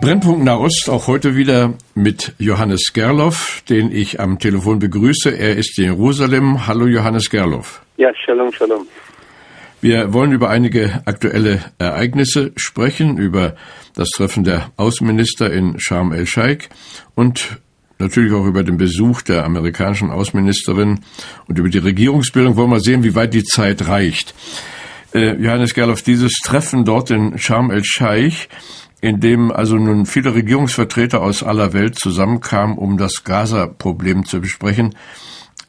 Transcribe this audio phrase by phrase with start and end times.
[0.00, 5.28] Brennpunkt Nahost auch heute wieder mit Johannes Gerloff, den ich am Telefon begrüße.
[5.28, 6.66] Er ist in Jerusalem.
[6.66, 7.82] Hallo Johannes Gerloff.
[7.98, 8.86] Ja, Shalom, Shalom.
[9.82, 13.56] Wir wollen über einige aktuelle Ereignisse sprechen, über
[13.94, 16.68] das Treffen der Außenminister in Sharm el-Sheikh
[17.14, 17.58] und
[17.98, 21.00] natürlich auch über den Besuch der amerikanischen Außenministerin
[21.46, 22.56] und über die Regierungsbildung.
[22.56, 24.34] Wollen wir sehen, wie weit die Zeit reicht.
[25.12, 28.48] Äh, Johannes Gerloff, dieses Treffen dort in Sharm el-Sheikh
[29.00, 34.94] in dem also nun viele Regierungsvertreter aus aller Welt zusammenkamen, um das Gaza-Problem zu besprechen,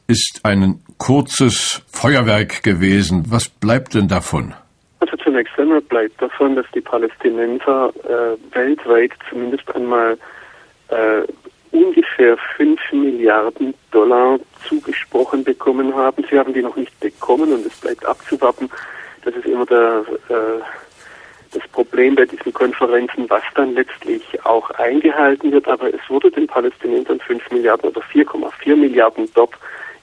[0.06, 3.24] ist ein kurzes Feuerwerk gewesen.
[3.28, 4.54] Was bleibt denn davon?
[5.00, 10.18] Also zunächst einmal bleibt davon, dass die Palästinenser äh, weltweit zumindest einmal
[10.88, 11.22] äh,
[11.70, 14.38] ungefähr 5 Milliarden Dollar
[14.68, 16.24] zugesprochen bekommen haben.
[16.30, 18.68] Sie haben die noch nicht bekommen und es bleibt abzuwarten.
[19.24, 20.60] Das ist immer der äh,
[21.52, 26.46] das Problem bei diesen Konferenzen, was dann letztlich auch eingehalten wird, aber es wurde den
[26.46, 29.52] Palästinensern 5 Milliarden oder 4,4 Milliarden dort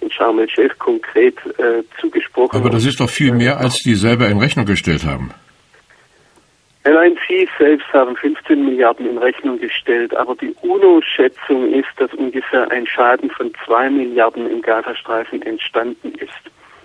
[0.02, 2.58] in Sharm el-Sheikh konkret äh, zugesprochen.
[2.58, 5.34] Aber das ist doch viel mehr, als die selber in Rechnung gestellt haben.
[6.86, 12.72] Allein Sie selbst haben 15 Milliarden in Rechnung gestellt, aber die UNO-Schätzung ist, dass ungefähr
[12.72, 16.32] ein Schaden von 2 Milliarden im Gazastreifen entstanden ist.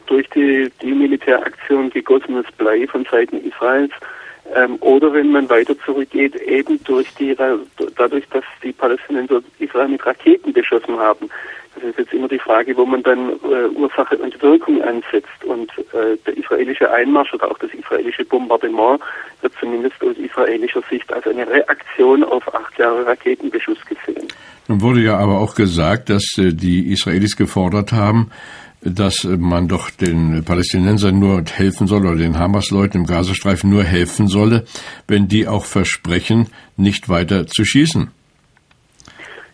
[0.07, 3.93] Durch die, die Militäraktion gegossenes Blei von Seiten Israels
[4.55, 10.05] ähm, oder wenn man weiter zurückgeht, eben durch die, dadurch, dass die Palästinenser Israel mit
[10.05, 11.31] Raketen beschossen haben.
[11.75, 15.45] Das ist jetzt immer die Frage, wo man dann äh, Ursache und Wirkung ansetzt.
[15.45, 19.01] Und äh, der israelische Einmarsch oder auch das israelische Bombardement
[19.41, 24.29] wird zumindest aus israelischer Sicht als eine Reaktion auf acht Jahre Raketenbeschuss gesehen.
[24.69, 28.31] Nun wurde ja aber auch gesagt, dass äh, die Israelis gefordert haben,
[28.85, 34.29] dass man doch den Palästinensern nur helfen soll oder den Hamas-Leuten im Gazastreifen nur helfen
[34.29, 34.65] solle,
[35.09, 38.11] wenn die auch versprechen, nicht weiter zu schießen.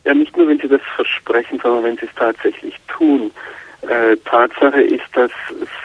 [0.04, 3.30] Ja, nicht nur, wenn sie das versprechen, sondern wenn sie es tatsächlich tun.
[3.82, 5.30] Äh, Tatsache ist, dass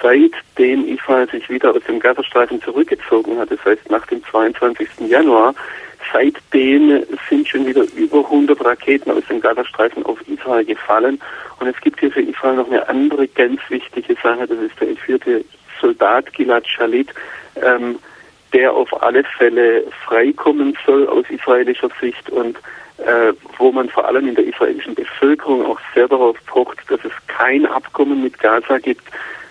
[0.01, 4.87] seitdem Israel sich wieder aus dem Gazastreifen zurückgezogen hat, das heißt nach dem 22.
[5.07, 5.53] Januar,
[6.11, 11.19] seitdem sind schon wieder über 100 Raketen aus dem Gazastreifen auf Israel gefallen.
[11.59, 14.89] Und es gibt hier für Israel noch eine andere ganz wichtige Sache, das ist der
[14.89, 15.43] entführte
[15.81, 17.13] Soldat Gilad Shalit,
[17.61, 17.99] ähm,
[18.53, 22.57] der auf alle Fälle freikommen soll aus israelischer Sicht und
[22.97, 27.11] äh, wo man vor allem in der israelischen Bevölkerung auch sehr darauf pocht, dass es
[27.27, 29.03] kein Abkommen mit Gaza gibt,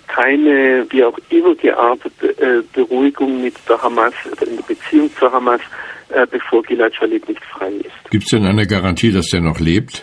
[0.07, 4.15] keine wie auch immer geartete äh, Beruhigung mit der Hamas,
[4.47, 5.61] in der Beziehung zur Hamas,
[6.11, 8.11] äh, bevor Gilad Shalit nicht frei ist.
[8.11, 10.03] Gibt es denn eine Garantie, dass er noch lebt?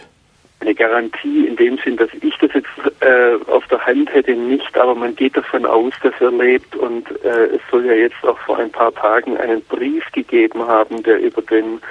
[0.59, 4.77] Eine Garantie in dem Sinn, dass ich das jetzt äh, auf der Hand hätte, nicht,
[4.77, 8.37] aber man geht davon aus, dass er lebt und äh, es soll ja jetzt auch
[8.39, 11.81] vor ein paar Tagen einen Brief gegeben haben, der über den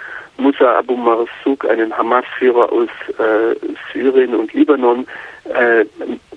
[0.40, 2.88] Musa Abu Marzouk, einen Hamas-Führer aus
[3.18, 3.54] äh,
[3.92, 5.06] Syrien und Libanon,
[5.44, 5.84] äh,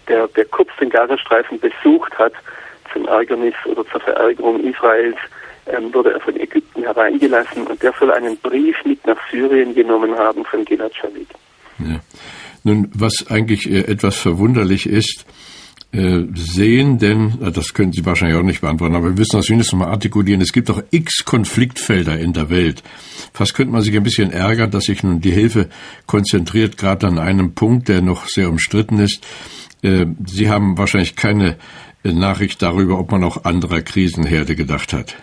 [0.07, 2.33] der, der kurz den Gazastreifen besucht hat,
[2.91, 5.17] zum Ärgernis oder zur Verärgerung Israels,
[5.93, 10.43] wurde er von Ägypten hereingelassen und der soll einen Brief mit nach Syrien genommen haben
[10.45, 11.29] von Gilad Shalit.
[11.79, 11.99] Ja.
[12.63, 15.25] Nun, was eigentlich äh, etwas verwunderlich ist,
[15.91, 19.49] äh, sehen denn, äh, das können Sie wahrscheinlich auch nicht beantworten, aber wir müssen das
[19.49, 22.81] mindestens mal artikulieren, es gibt doch x Konfliktfelder in der Welt.
[23.33, 25.69] Fast könnte man sich ein bisschen ärgern, dass sich nun die Hilfe
[26.07, 29.25] konzentriert, gerade an einem Punkt, der noch sehr umstritten ist.
[29.81, 31.57] Sie haben wahrscheinlich keine
[32.03, 35.17] Nachricht darüber, ob man auch anderer Krisenherde gedacht hat.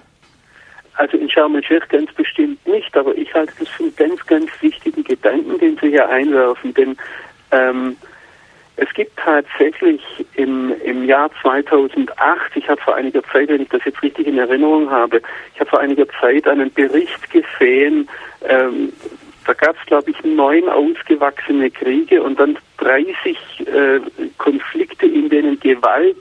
[1.01, 4.51] Also in Sharm el-Sheikh ganz bestimmt nicht, aber ich halte das für einen ganz, ganz
[4.61, 6.95] wichtigen Gedanken, den Sie hier einwerfen, denn
[7.53, 7.97] ähm,
[8.77, 10.03] es gibt tatsächlich
[10.35, 14.37] im, im Jahr 2008, ich habe vor einiger Zeit, wenn ich das jetzt richtig in
[14.37, 15.23] Erinnerung habe,
[15.55, 18.07] ich habe vor einiger Zeit einen Bericht gesehen,
[18.47, 18.93] ähm,
[19.47, 24.01] da gab es, glaube ich, neun ausgewachsene Kriege und dann 30 äh,
[24.37, 26.21] Konflikte, in denen Gewalt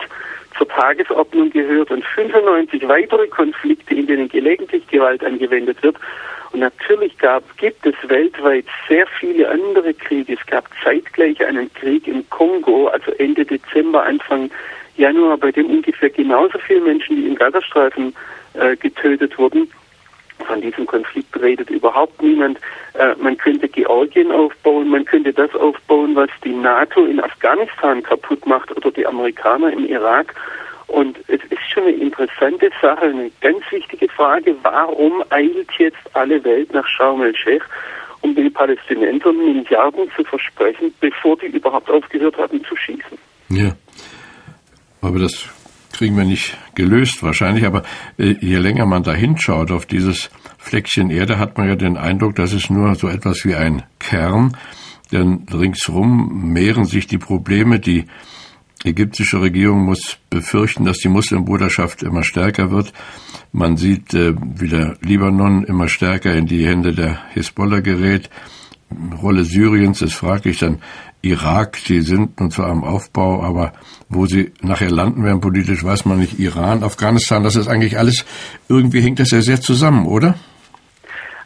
[0.59, 5.95] zur Tagesordnung gehört und 95 weitere Konflikte, in denen gelegentlich Gewalt angewendet wird.
[6.51, 10.33] Und natürlich gab, gibt es weltweit sehr viele andere Kriege.
[10.33, 14.51] Es gab zeitgleich einen Krieg im Kongo, also Ende Dezember, Anfang
[14.97, 18.13] Januar, bei dem ungefähr genauso viele Menschen wie im Gazastreifen
[18.55, 19.71] äh, getötet wurden.
[20.45, 22.59] Von diesem Konflikt redet überhaupt niemand.
[22.93, 28.45] Äh, man könnte Georgien aufbauen, man könnte das aufbauen, was die NATO in Afghanistan kaputt
[28.47, 30.33] macht oder die Amerikaner im Irak.
[30.87, 36.43] Und es ist schon eine interessante Sache, eine ganz wichtige Frage, warum eilt jetzt alle
[36.43, 37.63] Welt nach Sharm el-Sheikh,
[38.21, 43.17] um den Palästinensern Milliarden zu versprechen, bevor die überhaupt aufgehört haben zu schießen?
[43.49, 43.75] Ja,
[45.01, 45.47] aber das
[45.91, 47.83] kriegen wir nicht gelöst wahrscheinlich, aber
[48.17, 52.35] äh, je länger man da hinschaut auf dieses Fleckchen Erde, hat man ja den Eindruck,
[52.35, 54.55] das ist nur so etwas wie ein Kern,
[55.11, 58.05] denn ringsrum mehren sich die Probleme, die
[58.83, 62.93] ägyptische Regierung muss befürchten, dass die Muslimbruderschaft immer stärker wird.
[63.51, 68.29] Man sieht, äh, wie der Libanon immer stärker in die Hände der Hisbollah gerät.
[69.21, 70.79] Rolle Syriens ist fraglich, dann
[71.21, 73.73] Irak, die sind nun zwar am Aufbau, aber
[74.07, 76.39] wo sie nachher landen werden politisch, weiß man nicht.
[76.39, 78.25] Iran, Afghanistan, das ist eigentlich alles,
[78.69, 80.35] irgendwie hängt das ja sehr zusammen, oder?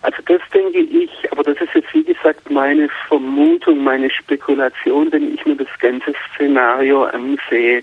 [0.04, 5.34] Also das denke ich, aber das ist jetzt wie gesagt meine Vermutung, meine Spekulation, wenn
[5.34, 7.82] ich mir das ganze Szenario ansehe,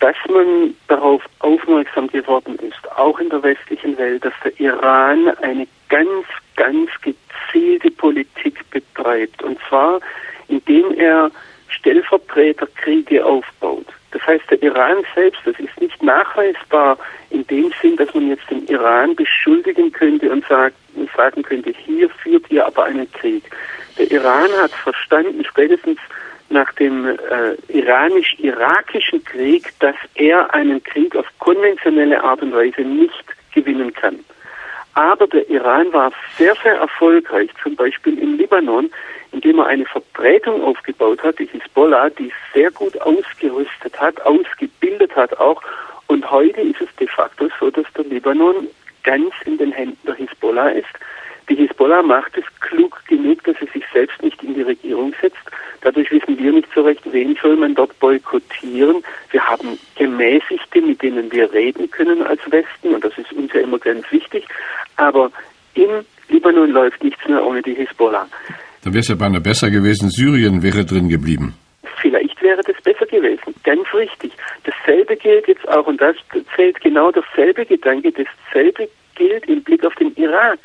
[0.00, 5.66] dass man darauf aufmerksam geworden ist, auch in der westlichen Welt, dass der Iran eine
[5.88, 6.26] ganz,
[6.56, 9.42] ganz gezielte Politik betreibt.
[9.42, 10.00] Und zwar,
[10.48, 11.30] indem er
[11.68, 13.86] Stellvertreterkriege aufbaut.
[14.12, 16.98] Das heißt, der Iran selbst, das ist nicht nachweisbar
[17.30, 20.76] in dem Sinn, dass man jetzt den Iran beschuldigen könnte und sagt,
[21.16, 23.42] sagen könnte, hier führt ihr aber einen Krieg.
[23.98, 25.98] Der Iran hat verstanden, spätestens
[26.48, 27.16] nach dem äh,
[27.68, 34.20] iranisch-irakischen Krieg, dass er einen Krieg auf konventionelle Art und Weise nicht gewinnen kann.
[34.96, 38.90] Aber der Iran war sehr, sehr erfolgreich, zum Beispiel im Libanon,
[39.30, 45.38] indem er eine Verbreitung aufgebaut hat, die Hisbollah, die sehr gut ausgerüstet hat, ausgebildet hat
[45.38, 45.62] auch.
[46.06, 48.68] Und heute ist es de facto so, dass der Libanon
[49.02, 50.88] ganz in den Händen der Hisbollah ist.
[51.48, 55.38] Die Hisbollah macht es klug genug, dass sie sich selbst nicht in die Regierung setzt.
[55.82, 59.04] Dadurch wissen wir nicht so recht, wen soll man dort boykottieren.
[59.30, 63.60] Wir haben Gemäßigte, mit denen wir reden können als Westen, und das ist uns ja
[63.60, 64.44] immer ganz wichtig.
[64.96, 65.30] Aber
[65.74, 68.26] im Libanon läuft nichts mehr ohne die Hisbollah.
[68.82, 71.54] Dann wäre es ja beinahe besser gewesen, Syrien wäre drin geblieben.
[72.00, 74.32] Vielleicht wäre das besser gewesen, ganz richtig.
[74.64, 76.16] Dasselbe gilt jetzt auch, und das
[76.56, 80.58] zählt genau dasselbe Gedanke, dasselbe gilt im Blick auf den Irak.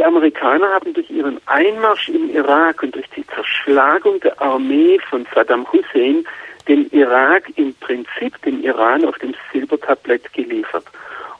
[0.00, 5.26] Die Amerikaner haben durch ihren Einmarsch im Irak und durch die Zerschlagung der Armee von
[5.34, 6.24] Saddam Hussein
[6.66, 10.86] den Irak im Prinzip dem Iran auf dem Silbertablett geliefert.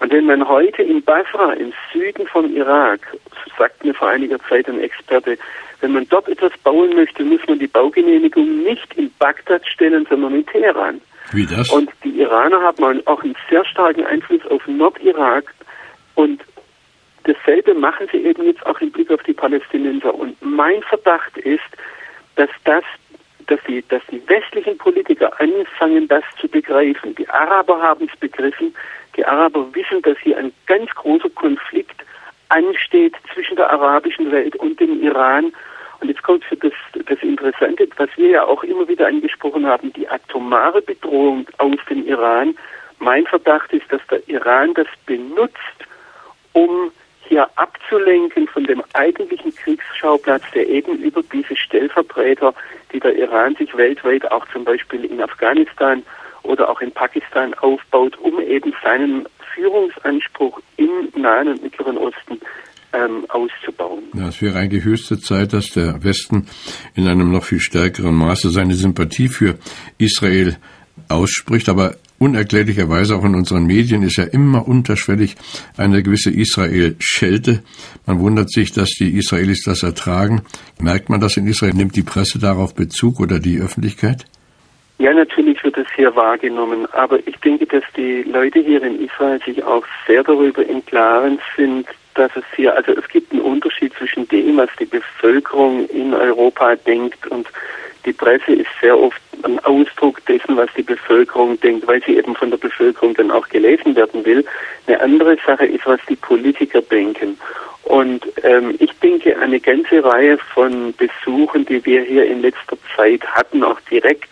[0.00, 3.00] Und wenn man heute in Basra, im Süden vom Irak,
[3.56, 5.38] sagt mir vor einiger Zeit ein Experte,
[5.80, 10.34] wenn man dort etwas bauen möchte, muss man die Baugenehmigung nicht in Bagdad stellen, sondern
[10.34, 11.00] in Teheran.
[11.32, 11.70] Wie das?
[11.70, 15.54] Und die Iraner haben auch einen sehr starken Einfluss auf Nordirak
[16.14, 16.42] und
[17.24, 20.14] dasselbe machen sie eben jetzt auch im Blick auf die Palästinenser.
[20.14, 21.60] Und mein Verdacht ist,
[22.36, 22.84] dass das,
[23.46, 27.14] dass die, dass die westlichen Politiker anfangen, das zu begreifen.
[27.14, 28.74] Die Araber haben es begriffen.
[29.16, 32.04] Die Araber wissen, dass hier ein ganz großer Konflikt
[32.48, 35.52] ansteht zwischen der arabischen Welt und dem Iran.
[36.00, 36.72] Und jetzt kommt für das,
[37.06, 42.06] das Interessante, was wir ja auch immer wieder angesprochen haben, die atomare Bedrohung aus dem
[42.06, 42.56] Iran.
[42.98, 45.56] Mein Verdacht ist, dass der Iran das benutzt,
[46.52, 46.90] um
[47.30, 52.52] hier abzulenken von dem eigentlichen Kriegsschauplatz, der eben über diese Stellvertreter,
[52.92, 56.02] die der Iran sich weltweit auch zum Beispiel in Afghanistan
[56.42, 62.40] oder auch in Pakistan aufbaut, um eben seinen Führungsanspruch im Nahen und Mittleren Osten
[62.92, 64.02] ähm, auszubauen.
[64.14, 66.48] Ja, es wäre eigentlich höchste Zeit, dass der Westen
[66.96, 69.56] in einem noch viel stärkeren Maße seine Sympathie für
[69.98, 70.56] Israel
[71.08, 75.36] ausspricht, aber unerklärlicherweise auch in unseren Medien ist ja immer unterschwellig
[75.76, 77.62] eine gewisse Israel-Schelte.
[78.06, 80.42] Man wundert sich, dass die Israelis das ertragen.
[80.80, 81.72] Merkt man das in Israel?
[81.72, 84.26] Nimmt die Presse darauf Bezug oder die Öffentlichkeit?
[84.98, 89.40] Ja, natürlich wird es hier wahrgenommen, aber ich denke, dass die Leute hier in Israel
[89.42, 93.94] sich auch sehr darüber im Klaren sind, dass es hier, also es gibt einen Unterschied
[93.94, 97.46] zwischen dem, was die Bevölkerung in Europa denkt und
[98.04, 102.34] die Presse ist sehr oft ein Ausdruck dessen, was die Bevölkerung denkt, weil sie eben
[102.34, 104.44] von der Bevölkerung dann auch gelesen werden will.
[104.86, 107.38] Eine andere Sache ist, was die Politiker denken.
[107.84, 113.26] Und ähm, ich denke, eine ganze Reihe von Besuchen, die wir hier in letzter Zeit
[113.26, 114.28] hatten, auch direkt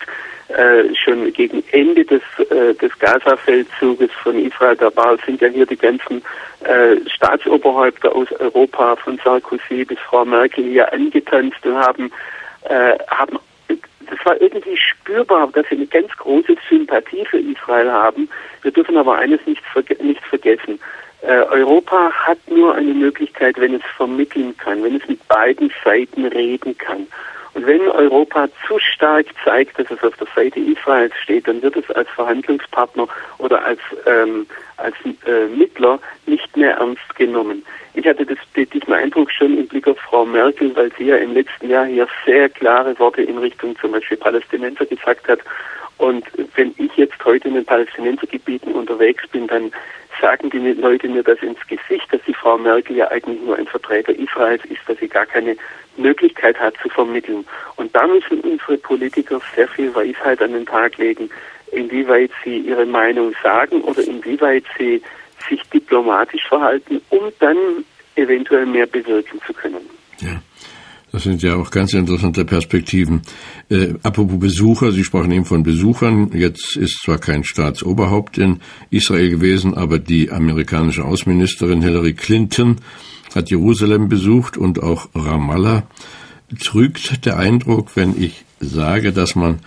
[0.49, 5.67] äh, schon gegen Ende des, äh, des Gaza-Feldzuges von Israel, da war, sind ja hier
[5.67, 6.23] die ganzen
[6.65, 12.11] äh, Staatsoberhäupter aus Europa, von Sarkozy bis Frau Merkel hier angetanzt und haben,
[12.65, 13.39] äh, haben
[14.11, 18.29] das war irgendwie spürbar, dass sie eine ganz große Sympathie für Israel haben.
[18.63, 20.79] Wir dürfen aber eines nicht, verge nicht vergessen.
[21.23, 26.27] Äh, Europa hat nur eine Möglichkeit, wenn es vermitteln kann, wenn es mit beiden Seiten
[26.27, 27.07] reden kann.
[27.61, 31.91] Wenn Europa zu stark zeigt, dass es auf der Seite Israels steht, dann wird es
[31.91, 34.47] als Verhandlungspartner oder als, ähm,
[34.77, 34.95] als
[35.27, 37.65] äh, Mittler nicht mehr ernst genommen.
[37.95, 41.35] Ich hatte das, diesen Eindruck schon im Blick auf Frau Merkel, weil sie ja im
[41.35, 45.41] letzten Jahr hier sehr klare Worte in Richtung zum Beispiel Palästinenser gesagt hat.
[45.97, 46.25] Und
[46.55, 49.73] wenn ich jetzt heute in den Palästinensergebieten unterwegs bin, dann
[50.21, 53.67] sagen die Leute mir das ins Gesicht, dass die Frau Merkel ja eigentlich nur ein
[53.67, 55.57] Vertreter Israels ist, dass sie gar keine
[55.99, 57.45] Möglichkeit hat zu vermitteln.
[57.77, 61.31] Und da müssen unsere Politiker sehr viel Weisheit an den Tag legen,
[61.73, 65.03] inwieweit sie ihre Meinung sagen oder inwieweit sie
[65.49, 67.57] sich diplomatisch verhalten, um dann
[68.17, 69.89] eventuell mehr bewirken zu können.
[70.21, 70.41] Ja.
[71.11, 73.23] Das sind ja auch ganz interessante Perspektiven.
[73.71, 76.31] Äh, apropos Besucher, Sie sprachen eben von Besuchern.
[76.35, 78.61] Jetzt ist zwar kein Staatsoberhaupt in
[78.91, 82.77] Israel gewesen, aber die amerikanische Außenministerin Hillary Clinton
[83.35, 85.85] hat Jerusalem besucht und auch Ramallah.
[86.63, 89.61] Trügt der Eindruck, wenn ich sage, dass man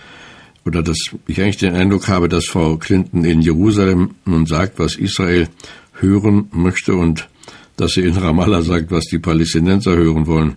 [0.64, 4.94] oder dass ich eigentlich den Eindruck habe, dass Frau Clinton in Jerusalem nun sagt, was
[4.94, 5.48] Israel
[5.94, 7.28] hören möchte und
[7.76, 10.56] dass sie in Ramallah sagt, was die Palästinenser hören wollen,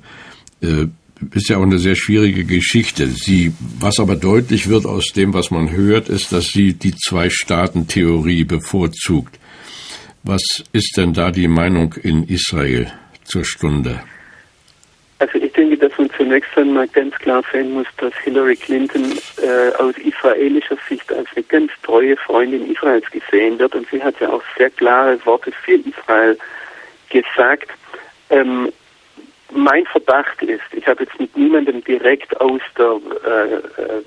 [1.34, 3.07] ist ja auch eine sehr schwierige Geschichte.
[3.07, 8.43] Sie, was aber deutlich wird aus dem, was man hört, ist, dass sie die Zwei-Staaten-Theorie
[8.43, 9.39] bevorzugt.
[10.24, 12.91] Was ist denn da die Meinung in Israel
[13.24, 14.01] zur Stunde?
[15.19, 19.74] Also ich denke, dass man zunächst einmal ganz klar sehen muss, dass Hillary Clinton äh,
[19.77, 23.75] aus israelischer Sicht als eine ganz treue Freundin Israels gesehen wird.
[23.75, 26.38] Und sie hat ja auch sehr klare Worte für Israel
[27.10, 27.69] gesagt.
[28.29, 28.72] Ähm,
[29.51, 34.03] mein Verdacht ist, ich habe jetzt mit niemandem direkt aus der äh, äh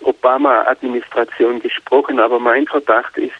[0.00, 3.34] Obama-Administration gesprochen, aber mein Verdacht ist,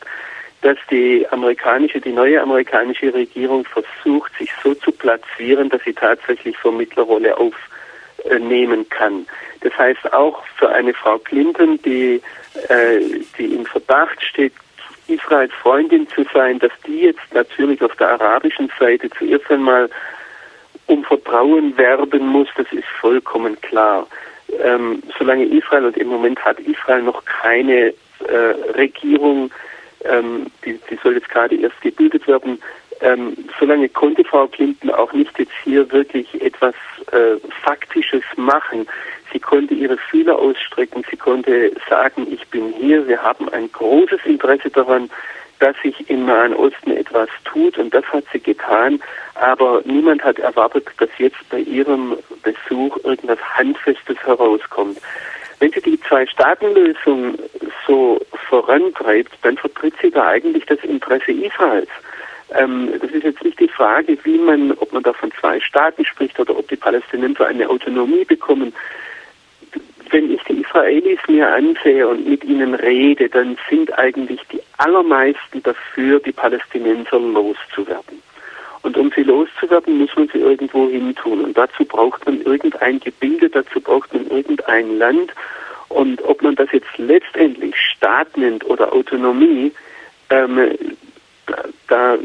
[0.62, 6.57] dass die amerikanische, die neue amerikanische Regierung versucht, sich so zu platzieren, dass sie tatsächlich
[6.59, 9.26] Vermittlerrolle aufnehmen kann.
[9.61, 12.21] Das heißt auch für eine Frau Clinton, die,
[12.68, 13.00] äh,
[13.38, 14.52] die im Verdacht steht,
[15.07, 19.88] Israels Freundin zu sein, dass die jetzt natürlich auf der arabischen Seite zuerst einmal
[20.88, 24.07] um Vertrauen werben muss, das ist vollkommen klar.
[24.62, 27.92] Ähm, solange Israel, und im Moment hat Israel noch keine
[28.26, 29.50] äh, Regierung,
[30.04, 32.61] ähm, die, die soll jetzt gerade erst gebildet werden.
[33.00, 36.75] Ähm, solange konnte Frau Clinton auch nicht jetzt hier wirklich etwas
[37.12, 38.88] äh, Faktisches machen.
[39.33, 44.21] Sie konnte ihre Fühler ausstrecken, sie konnte sagen, ich bin hier, wir haben ein großes
[44.25, 45.11] Interesse daran,
[45.61, 49.00] dass sich im Nahen Osten etwas tut und das hat sie getan,
[49.35, 54.99] aber niemand hat erwartet, dass jetzt bei ihrem Besuch irgendwas Handfestes herauskommt.
[55.61, 57.38] Wenn sie die Zwei-Staaten-Lösung
[57.87, 61.91] so vorantreibt, dann vertritt sie da eigentlich das Interesse Israels.
[62.55, 66.05] Ähm, das ist jetzt nicht die Frage, wie man, ob man da von zwei Staaten
[66.05, 68.73] spricht oder ob die Palästinenser eine Autonomie bekommen.
[70.11, 75.62] Wenn ich die Israelis mir ansehe und mit ihnen rede, dann sind eigentlich die allermeisten
[75.62, 78.23] dafür, die Palästinenser loszuwerden.
[78.83, 81.45] Und um sie loszuwerden, muss man sie irgendwo hin tun.
[81.45, 85.33] Und dazu braucht man irgendein Gebilde, dazu braucht man irgendein Land.
[85.88, 89.73] Und ob man das jetzt letztendlich Staat nennt oder Autonomie,
[90.31, 90.71] ähm,
[91.88, 92.17] da,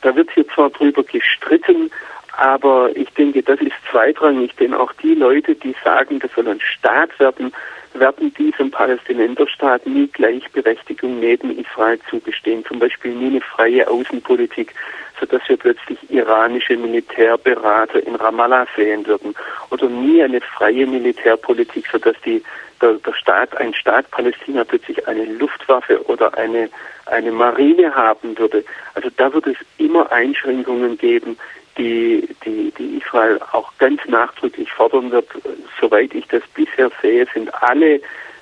[0.00, 1.90] da wird hier zwar drüber gestritten,
[2.32, 6.60] aber ich denke, das ist zweitrangig, denn auch die Leute, die sagen, das soll ein
[6.60, 7.52] Staat werden,
[7.94, 12.64] werden diesem Palästinenserstaat nie Gleichberechtigung neben Israel zugestehen.
[12.64, 14.74] Zum Beispiel nie eine freie Außenpolitik,
[15.20, 19.34] sodass wir plötzlich iranische Militärberater in Ramallah sehen würden.
[19.70, 22.42] Oder nie eine freie Militärpolitik, sodass die,
[22.80, 26.70] der, der Staat, ein Staat Palästina plötzlich eine Luftwaffe oder eine,
[27.06, 28.64] eine Marine haben würde.
[28.94, 31.36] Also da wird es immer Einschränkungen geben,
[31.78, 35.26] die, die, die Israel auch ganz nachdrücklich fordern wird.
[35.80, 38.00] Soweit ich das bisher sehe, sind alle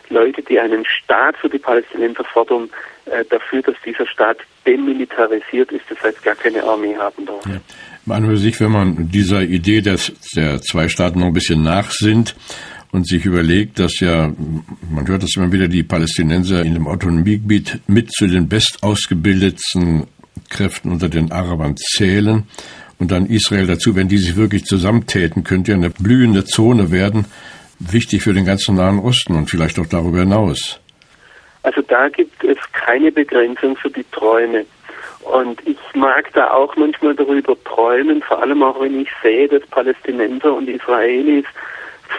[0.08, 2.68] Leute, die einen Staat für die Palästinenser fordern,
[3.06, 7.46] äh, dafür, dass dieser Staat demilitarisiert ist, das heißt gar keine Armee haben darf.
[7.46, 7.60] Ja.
[8.04, 12.34] Man für sich, wenn man dieser Idee des, der zwei Staaten noch ein bisschen nachsinnt
[12.92, 14.32] und sich überlegt, dass ja,
[14.90, 20.06] man hört das immer wieder, die Palästinenser in dem Autonomiegebiet mit zu den bestausgebildetsten
[20.49, 22.49] Kräften unter den Arabern zählen
[23.00, 27.25] und dann Israel dazu, wenn die sich wirklich zusammentäten, könnte ja eine blühende Zone werden,
[27.78, 30.78] wichtig für den ganzen Nahen Osten und vielleicht auch darüber hinaus.
[31.62, 34.64] Also da gibt es keine Begrenzung für die Träume.
[35.23, 39.66] Und ich mag da auch manchmal darüber träumen, vor allem auch wenn ich sehe, dass
[39.69, 41.45] Palästinenser und Israelis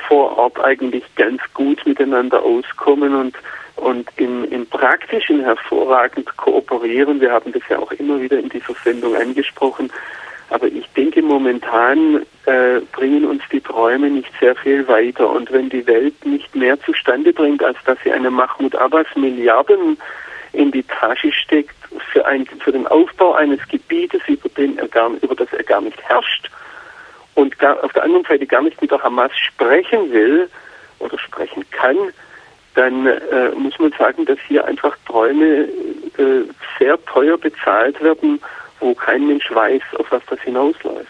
[0.07, 3.35] vor Ort eigentlich ganz gut miteinander auskommen und
[3.77, 7.19] und im, im Praktischen hervorragend kooperieren.
[7.19, 9.91] Wir haben das ja auch immer wieder in dieser Sendung angesprochen.
[10.51, 15.29] Aber ich denke, momentan äh, bringen uns die Träume nicht sehr viel weiter.
[15.29, 19.98] Und wenn die Welt nicht mehr zustande bringt, als dass sie einem Mahmoud Abbas Milliarden
[20.51, 21.74] in die Tasche steckt
[22.12, 25.79] für, ein, für den Aufbau eines Gebietes, über, den er gar, über das er gar
[25.79, 26.51] nicht herrscht
[27.36, 30.50] und gar, auf der anderen Seite gar nicht mit der Hamas sprechen will
[31.00, 31.96] oder sprechen kann,
[32.75, 35.70] dann äh, muss man sagen, dass hier einfach Träume
[36.17, 36.43] äh,
[36.77, 38.41] sehr teuer bezahlt werden,
[38.81, 41.07] wo kein Mensch weiß, auf was das hinausläuft.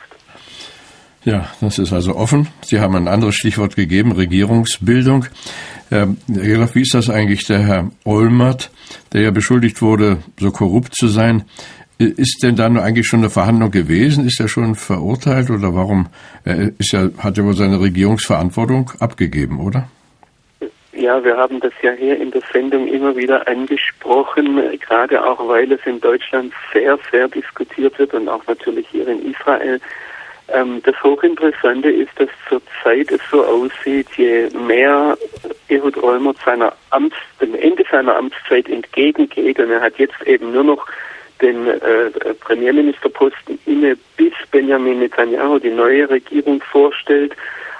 [1.23, 2.47] Ja, das ist also offen.
[2.63, 5.25] Sie haben ein anderes Stichwort gegeben, Regierungsbildung.
[5.89, 7.45] Herr Gerloff, wie ist das eigentlich?
[7.45, 8.71] Der Herr Olmert,
[9.13, 11.43] der ja beschuldigt wurde, so korrupt zu sein,
[11.99, 14.25] ist denn da eigentlich schon eine Verhandlung gewesen?
[14.25, 16.07] Ist er schon verurteilt oder warum?
[16.43, 19.87] Er ist ja, hat ja wohl seine Regierungsverantwortung abgegeben, oder?
[21.01, 25.71] Ja, wir haben das ja hier in der Sendung immer wieder angesprochen, gerade auch weil
[25.71, 29.81] es in Deutschland sehr, sehr diskutiert wird und auch natürlich hier in Israel.
[30.49, 35.17] Ähm, das Hochinteressante ist, dass zurzeit es so aussieht, je mehr
[35.69, 40.65] Ehud Olmert seiner Amts, dem Ende seiner Amtszeit entgegengeht, und er hat jetzt eben nur
[40.65, 40.85] noch
[41.41, 47.35] den äh, Premierministerposten inne, bis Benjamin Netanyahu die neue Regierung vorstellt.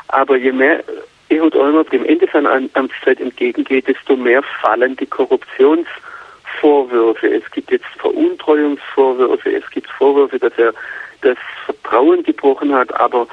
[0.07, 0.83] Aber je mehr
[1.31, 7.27] Ehud Olmert dem Ende seiner Amtszeit entgegengeht, desto mehr fallen die Korruptionsvorwürfe.
[7.27, 10.73] Es gibt jetzt Veruntreuungsvorwürfe, es gibt Vorwürfe, dass er
[11.21, 13.27] das Vertrauen gebrochen hat, aber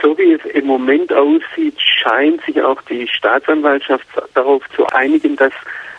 [0.00, 5.52] so wie es im Moment aussieht, scheint sich auch die Staatsanwaltschaft darauf zu einigen, dass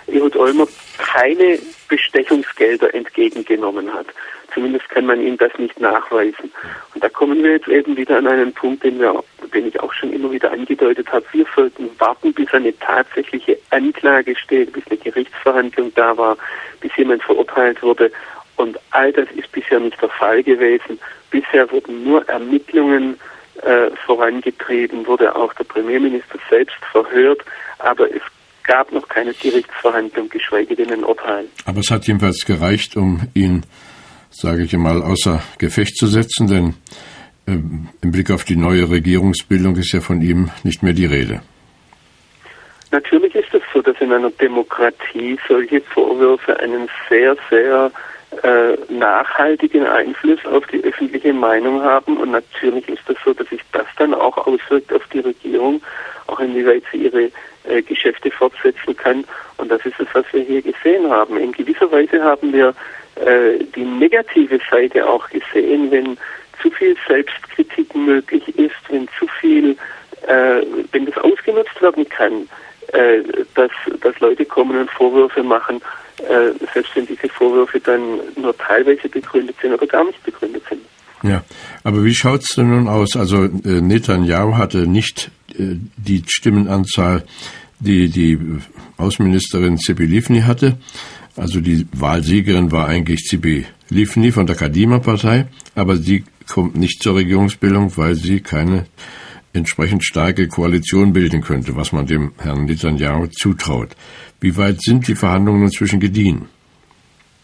[0.08, 0.68] Ehud Olmer
[0.98, 4.08] keine Bestechungsgelder entgegengenommen hat.
[4.54, 6.52] Zumindest kann man ihm das nicht nachweisen.
[6.94, 9.92] Und da kommen wir jetzt eben wieder an einen Punkt, den, wir, den ich auch
[9.94, 11.26] schon immer wieder angedeutet habe.
[11.32, 16.38] Wir sollten warten, bis eine tatsächliche Anklage steht, bis eine Gerichtsverhandlung da war,
[16.82, 18.12] bis jemand verurteilt wurde.
[18.58, 21.00] Und all das ist bisher nicht der Fall gewesen.
[21.32, 23.20] Bisher wurden nur Ermittlungen
[23.64, 27.44] äh, vorangetrieben, wurde auch der Premierminister selbst verhört,
[27.80, 28.22] aber es
[28.64, 31.46] gab noch keine Gerichtsverhandlung, geschweige denn ein Urteil.
[31.66, 33.64] Aber es hat jedenfalls gereicht, um ihn,
[34.30, 36.74] sage ich mal, außer Gefecht zu setzen, denn
[37.46, 37.52] äh,
[38.02, 41.42] im Blick auf die neue Regierungsbildung ist ja von ihm nicht mehr die Rede.
[42.92, 47.92] Natürlich ist es so, dass in einer Demokratie solche Vorwürfe einen sehr, sehr
[48.44, 52.18] äh, nachhaltigen Einfluss auf die öffentliche Meinung haben.
[52.18, 55.82] Und natürlich ist es so, dass sich das dann auch auswirkt auf die Regierung,
[56.28, 57.32] auch inwieweit sie ihre
[57.66, 59.24] äh, Geschäfte fortsetzen kann.
[59.58, 61.38] Und das ist es, was wir hier gesehen haben.
[61.38, 62.74] In gewisser Weise haben wir
[63.16, 66.18] äh, die negative Seite auch gesehen, wenn
[66.62, 69.78] zu viel Selbstkritik möglich ist, wenn zu viel,
[70.28, 72.48] äh, wenn das ausgenutzt werden kann,
[72.92, 73.24] äh,
[73.56, 75.82] dass, dass Leute kommen und Vorwürfe machen,
[76.18, 80.82] äh, selbst wenn diese Vorwürfe dann nur teilweise begründet sind oder gar nicht begründet sind.
[81.24, 81.44] Ja,
[81.84, 83.16] aber wie schaut es denn nun aus?
[83.16, 87.24] Also äh, Netanyahu hatte nicht äh, die Stimmenanzahl,
[87.80, 88.38] die die
[88.98, 90.78] Außenministerin Zipi Livni hatte.
[91.36, 97.16] Also die Wahlsiegerin war eigentlich Zipi Livni von der Kadima-Partei, aber sie kommt nicht zur
[97.16, 98.86] Regierungsbildung, weil sie keine
[99.54, 103.90] entsprechend starke Koalition bilden könnte, was man dem Herrn Netanyahu zutraut.
[104.42, 106.50] Wie weit sind die Verhandlungen inzwischen gediehen?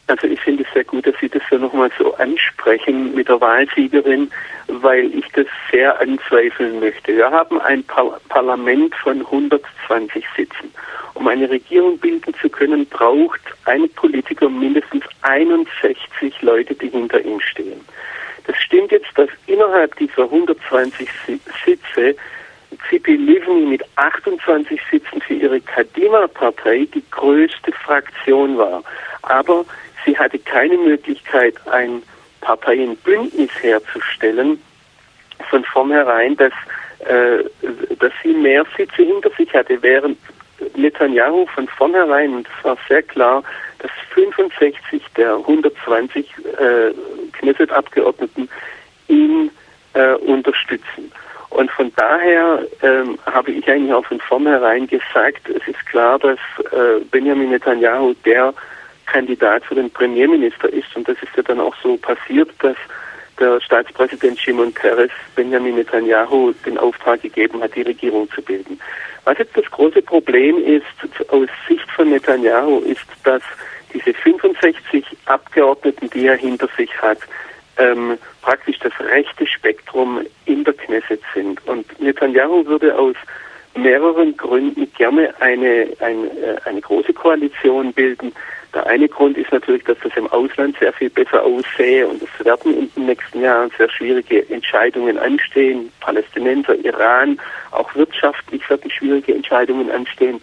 [0.07, 3.39] Also ich finde es sehr gut, dass Sie das ja nochmal so ansprechen mit der
[3.39, 4.31] Wahlsiegerin,
[4.67, 7.15] weil ich das sehr anzweifeln möchte.
[7.15, 10.71] Wir haben ein Par Parlament von 120 Sitzen.
[11.13, 17.39] Um eine Regierung bilden zu können, braucht ein Politiker mindestens 61 Leute, die hinter ihm
[17.41, 17.81] stehen.
[18.79, 21.09] Das stimmt jetzt, dass innerhalb dieser 120
[21.65, 22.15] Sitze
[22.89, 28.83] Zipi Livni mit 28 Sitzen für ihre Kadima-Partei die größte Fraktion war.
[29.23, 29.65] Aber
[30.05, 32.01] sie hatte keine Möglichkeit, ein
[32.39, 34.61] Parteienbündnis herzustellen,
[35.49, 36.53] von vornherein, dass,
[36.99, 37.43] äh,
[37.99, 40.17] dass sie mehr Sitze hinter sich hatte, während
[40.75, 43.43] Netanyahu von vornherein, und es war sehr klar,
[43.79, 46.93] dass 65 der 120 äh,
[47.33, 48.49] Knesset-Abgeordneten
[49.07, 49.51] ihn
[49.93, 51.11] äh, unterstützen.
[51.49, 56.37] Und von daher ähm, habe ich eigentlich auch von vornherein gesagt, es ist klar, dass
[56.71, 58.53] äh, Benjamin Netanyahu der
[59.07, 60.95] Kandidat für den Premierminister ist.
[60.95, 62.77] Und das ist ja dann auch so passiert, dass
[63.39, 68.79] der Staatspräsident Shimon Peres Benjamin Netanyahu den Auftrag gegeben hat, die Regierung zu bilden.
[69.25, 70.85] Was jetzt das große Problem ist,
[71.29, 73.43] aus Sicht von Netanyahu, ist, dass
[73.93, 77.19] diese 65 Abgeordneten, die er hinter sich hat,
[77.77, 81.65] ähm, praktisch das rechte Spektrum in der Knesset sind.
[81.67, 83.15] Und Netanyahu würde aus
[83.75, 88.33] mehreren Gründen gerne eine, eine, äh, eine große Koalition bilden.
[88.73, 92.45] Der eine Grund ist natürlich, dass das im Ausland sehr viel besser aussähe und es
[92.45, 95.91] werden in den nächsten Jahren sehr schwierige Entscheidungen anstehen.
[96.01, 97.39] Palästinenser, Iran,
[97.71, 100.39] auch wirtschaftlich werden schwierige Entscheidungen anstehen.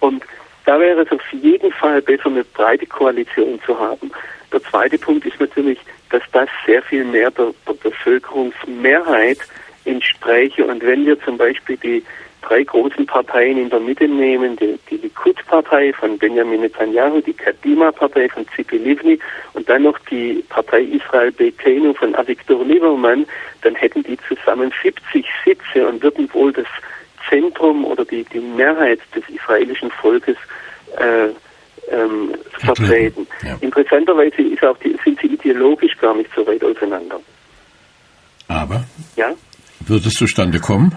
[0.00, 0.24] Und
[0.66, 4.10] da wäre es auf jeden Fall besser, eine breite Koalition zu haben.
[4.52, 5.78] Der zweite Punkt ist natürlich,
[6.10, 9.38] dass das sehr viel mehr der, der Bevölkerungsmehrheit
[9.84, 10.64] entspräche.
[10.64, 12.02] Und wenn wir zum Beispiel die
[12.42, 18.28] drei großen Parteien in der Mitte nehmen, die, die Likud-Partei von Benjamin Netanyahu, die Kadima-Partei
[18.28, 19.18] von Zipi Livni
[19.52, 23.26] und dann noch die Partei Israel Beitenu von Avigdor Liebermann,
[23.62, 26.66] dann hätten die zusammen 70 Sitze und würden wohl das
[27.28, 30.36] Zentrum oder die, die Mehrheit des israelischen Volkes
[30.96, 31.28] äh,
[31.90, 33.26] ähm, vertreten.
[33.42, 33.56] Ja.
[33.60, 37.20] Interessanterweise ist auch die, sind sie ideologisch gar nicht so weit auseinander.
[38.48, 38.84] Aber
[39.16, 39.32] ja?
[39.86, 40.96] Wird es zustande kommen?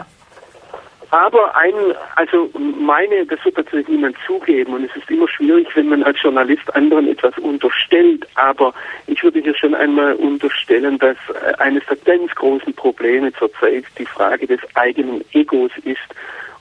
[1.14, 1.76] Aber ein,
[2.16, 6.20] also meine, das wird natürlich niemand zugeben und es ist immer schwierig, wenn man als
[6.20, 8.28] Journalist anderen etwas unterstellt.
[8.34, 8.74] Aber
[9.06, 14.08] ich würde hier schon einmal unterstellen, dass äh, eines der ganz großen Probleme zurzeit die
[14.08, 16.00] Frage des eigenen Egos ist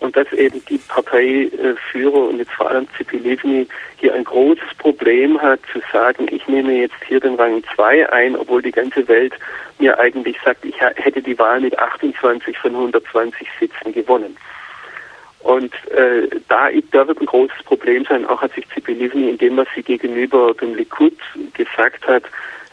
[0.03, 5.61] und dass eben die Parteiführer und jetzt vor allem Zipilevny hier ein großes Problem hat
[5.73, 9.35] zu sagen, ich nehme jetzt hier den Rang 2 ein, obwohl die ganze Welt
[9.79, 14.37] mir eigentlich sagt, ich hätte die Wahl mit 28 von 120 Sitzen gewonnen.
[15.43, 19.57] Und äh, da, da wird ein großes Problem sein, auch hat sich Zipilivni in dem,
[19.57, 21.17] was sie gegenüber dem Likud
[21.55, 22.25] gesagt hat,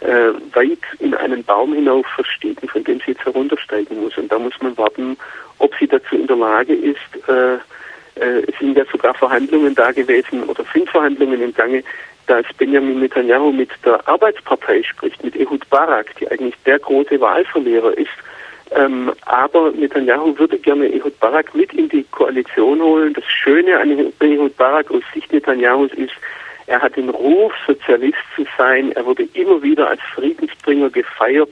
[0.02, 4.18] äh, weit in einen Baum hinauf verstiegen, von dem sie jetzt heruntersteigen muss.
[4.18, 5.18] Und da muss man warten,
[5.58, 7.28] ob sie dazu in der Lage ist.
[7.28, 7.56] Äh,
[8.20, 11.84] äh, es sind ja sogar Verhandlungen da gewesen oder sind Verhandlungen im Gange,
[12.28, 17.98] dass Benjamin Netanyahu mit der Arbeitspartei spricht, mit Ehud Barak, die eigentlich der große Wahlverlierer
[17.98, 18.12] ist.
[18.72, 23.14] Ähm, aber Netanyahu würde gerne Ehud Barak mit in die Koalition holen.
[23.14, 26.14] Das Schöne an Ehud Barak aus Sicht Netanyahus ist,
[26.68, 28.92] er hat den Ruf, Sozialist zu sein.
[28.92, 31.50] Er wurde immer wieder als Friedensbringer gefeiert.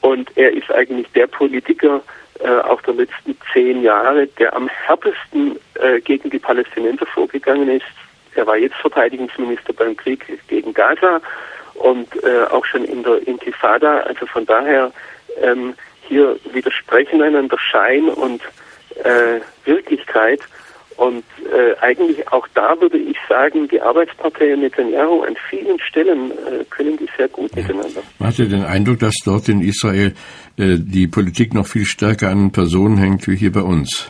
[0.00, 2.00] Und er ist eigentlich der Politiker
[2.40, 7.84] äh, auch der letzten zehn Jahre, der am härtesten äh, gegen die Palästinenser vorgegangen ist.
[8.36, 11.20] Er war jetzt Verteidigungsminister beim Krieg gegen Gaza
[11.74, 13.98] und äh, auch schon in der Intifada.
[14.00, 14.92] Also von daher
[15.42, 15.74] ähm,
[16.08, 18.42] hier widersprechen einander Schein und
[19.04, 20.40] äh, Wirklichkeit.
[20.96, 26.32] Und äh, eigentlich auch da würde ich sagen, die Arbeitspartei und Netanyahu an vielen Stellen
[26.32, 27.62] äh, können die sehr gut ja.
[27.62, 28.02] miteinander.
[28.18, 30.12] Man hat ja den Eindruck, dass dort in Israel
[30.56, 34.08] äh, die Politik noch viel stärker an Personen hängt wie hier bei uns.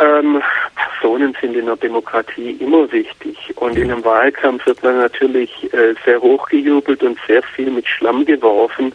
[0.00, 0.42] Ähm,
[0.74, 3.36] Personen sind in der Demokratie immer wichtig.
[3.54, 8.24] Und in einem Wahlkampf wird man natürlich äh, sehr hochgejubelt und sehr viel mit Schlamm
[8.24, 8.92] geworfen.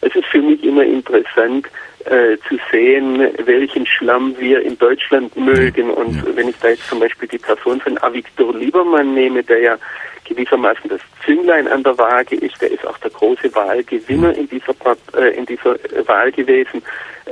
[0.00, 1.66] Es ist für mich immer interessant,
[2.04, 5.90] äh, zu sehen, welchen Schlamm wir in Deutschland mögen.
[5.90, 6.36] Und ja.
[6.36, 9.78] wenn ich da jetzt zum Beispiel die Person von Avigdor Liebermann nehme, der ja
[10.24, 14.74] gewissermaßen das Zünglein an der Waage ist, der ist auch der große Wahlgewinner in dieser,
[15.16, 16.82] äh, in dieser Wahl gewesen.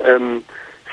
[0.05, 0.43] Ähm,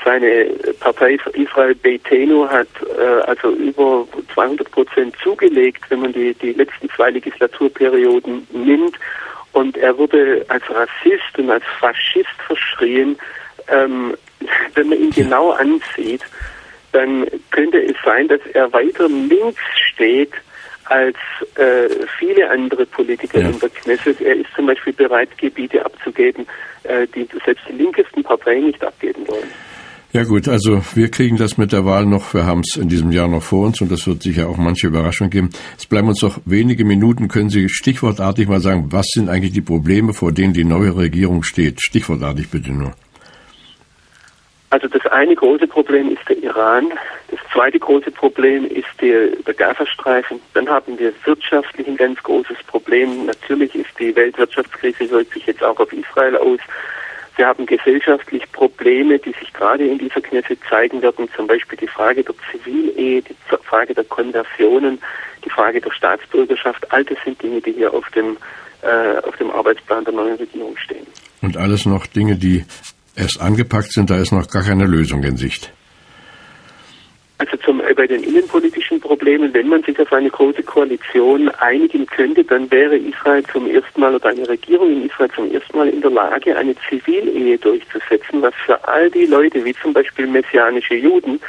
[0.04, 0.46] seine
[0.80, 6.90] Partei Israel Beitenu hat äh, also über 200 Prozent zugelegt, wenn man die, die letzten
[6.90, 8.96] zwei Legislaturperioden nimmt.
[9.54, 13.16] Und er wurde als Rassist und als Faschist verschrien
[13.68, 14.14] ähm,
[14.74, 16.22] wenn man ihn genau ansieht,
[16.92, 20.32] dann könnte es sein, dass er weiter links steht
[20.84, 21.16] als
[21.56, 21.88] äh,
[22.18, 23.48] viele andere Politiker ja.
[23.48, 24.20] in der Knesset.
[24.20, 26.46] Er ist zum Beispiel bereit, Gebiete abzugeben,
[26.82, 29.50] äh, die selbst die linkesten Parteien nicht abgeben wollen.
[30.14, 33.10] Ja gut, also wir kriegen das mit der Wahl noch, wir haben es in diesem
[33.10, 35.50] Jahr noch vor uns und das wird sicher auch manche Überraschung geben.
[35.76, 37.26] Es bleiben uns noch wenige Minuten.
[37.26, 41.42] Können Sie stichwortartig mal sagen, was sind eigentlich die Probleme, vor denen die neue Regierung
[41.42, 41.80] steht?
[41.82, 42.92] Stichwortartig bitte nur.
[44.70, 46.92] Also das eine große Problem ist der Iran.
[47.32, 50.38] Das zweite große Problem ist der, der Gazastreifen.
[50.52, 53.26] Dann haben wir wirtschaftlich ein ganz großes Problem.
[53.26, 56.60] Natürlich ist die Weltwirtschaftskrise wirkt sich jetzt auch auf Israel aus.
[57.36, 61.88] Wir haben gesellschaftlich Probleme, die sich gerade in dieser Knesset zeigen werden, zum Beispiel die
[61.88, 65.00] Frage der Zivilehe, die Frage der Konversionen,
[65.44, 66.90] die Frage der Staatsbürgerschaft.
[66.92, 68.36] All das sind Dinge, die hier auf dem,
[68.82, 71.06] äh, auf dem Arbeitsplan der neuen Regierung stehen.
[71.42, 72.64] Und alles noch Dinge, die
[73.16, 75.72] erst angepackt sind, da ist noch gar keine Lösung in Sicht.
[77.38, 82.06] Also zum, äh, bei den innenpolitischen Problemen, wenn man sich auf eine große Koalition einigen
[82.06, 85.88] könnte, dann wäre Israel zum ersten Mal oder eine Regierung in Israel zum ersten Mal
[85.88, 90.94] in der Lage, eine Zivilehe durchzusetzen, was für all die Leute, wie zum Beispiel messianische
[90.94, 91.40] Juden,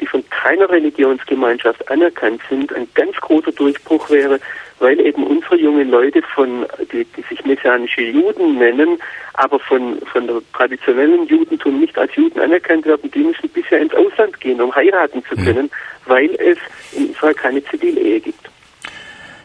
[0.00, 4.38] die von keiner Religionsgemeinschaft anerkannt sind, ein ganz großer Durchbruch wäre,
[4.82, 8.98] weil eben unsere jungen Leute von, die, die sich messianische Juden nennen,
[9.34, 13.94] aber von, von der traditionellen Judentum nicht als Juden anerkannt werden, die müssen bisher ins
[13.94, 16.12] Ausland gehen, um heiraten zu können, ja.
[16.12, 16.58] weil es
[16.92, 18.50] in Israel keine Zivilehe gibt.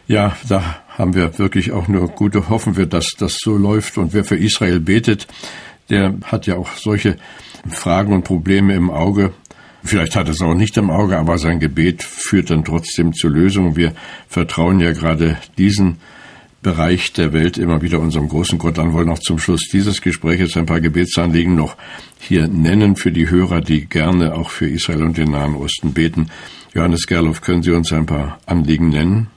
[0.08, 3.98] Ja, da haben wir wirklich auch nur gute hoffen wir, dass das so läuft.
[3.98, 5.28] Und wer für Israel betet,
[5.90, 7.16] der hat ja auch solche
[7.70, 9.32] Fragen und Probleme im Auge.
[9.84, 13.30] Vielleicht hat er es auch nicht im Auge, aber sein Gebet führt dann trotzdem zur
[13.30, 13.76] Lösung.
[13.76, 13.92] Wir
[14.28, 15.98] vertrauen ja gerade diesen
[16.62, 20.56] Bereich der Welt immer wieder unserem großen Gott an, wollen auch zum Schluss dieses Gesprächs
[20.56, 21.76] ein paar Gebetsanliegen noch
[22.18, 26.30] hier nennen für die Hörer, die gerne auch für Israel und den Nahen Osten beten.
[26.74, 29.28] Johannes Gerloff, können Sie uns ein paar Anliegen nennen?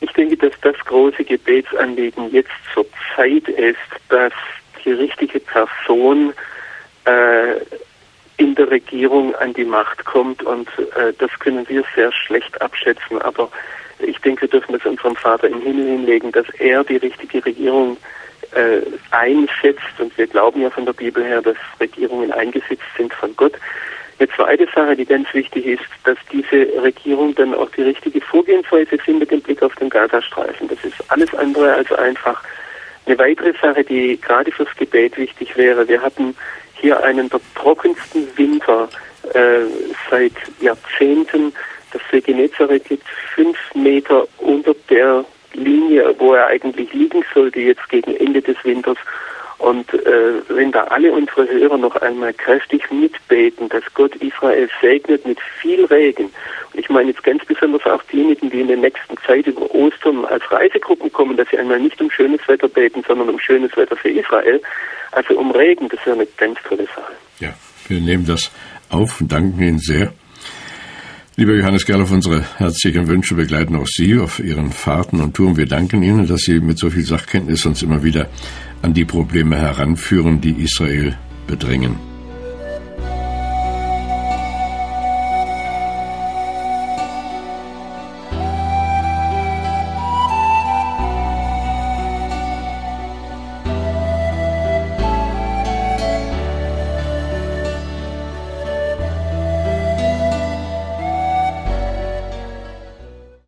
[0.00, 2.84] Ich denke, dass das große Gebetsanliegen jetzt zur
[3.16, 3.78] Zeit ist,
[4.10, 4.32] dass
[4.84, 6.34] die richtige Person
[7.06, 7.54] äh,
[8.36, 13.20] in der Regierung an die Macht kommt und äh, das können wir sehr schlecht abschätzen,
[13.22, 13.50] aber
[14.00, 17.96] ich denke, wir dürfen das unserem Vater im Himmel hinlegen, dass er die richtige Regierung
[18.52, 23.34] äh, einsetzt und wir glauben ja von der Bibel her, dass Regierungen eingesetzt sind von
[23.36, 23.54] Gott.
[24.18, 28.96] Eine zweite Sache, die ganz wichtig ist, dass diese Regierung dann auch die richtige Vorgehensweise
[28.98, 30.68] findet im Blick auf den Gazastreifen.
[30.68, 32.42] Das ist alles andere als einfach.
[33.06, 36.36] Eine weitere Sache, die gerade fürs Gebet wichtig wäre, wir hatten
[36.84, 38.90] hier einen der trockensten Winter
[39.32, 39.60] äh,
[40.10, 41.54] seit Jahrzehnten.
[41.92, 47.88] Das See Genezareth liegt fünf Meter unter der Linie, wo er eigentlich liegen sollte, jetzt
[47.88, 48.98] gegen Ende des Winters.
[49.58, 55.26] Und äh, wenn da alle unsere Hörer noch einmal kräftig mitbeten, dass Gott Israel segnet
[55.26, 56.24] mit viel Regen.
[56.72, 60.24] Und ich meine jetzt ganz besonders auch diejenigen, die in der nächsten Zeit über Ostern
[60.24, 63.96] als Reisegruppen kommen, dass sie einmal nicht um schönes Wetter beten, sondern um schönes Wetter
[63.96, 64.60] für Israel.
[65.12, 67.12] Also um Regen, das wäre eine ganz tolle Sache.
[67.38, 67.54] Ja,
[67.88, 68.50] wir nehmen das
[68.90, 70.12] auf und danken Ihnen sehr.
[71.36, 75.56] Lieber Johannes Gerloff, unsere herzlichen Wünsche begleiten auch Sie auf Ihren Fahrten und Touren.
[75.56, 78.28] Wir danken Ihnen, dass Sie mit so viel Sachkenntnis uns immer wieder
[78.82, 81.18] an die Probleme heranführen, die Israel
[81.48, 82.13] bedrängen.